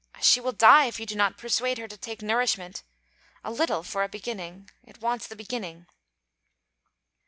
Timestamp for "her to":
1.77-1.95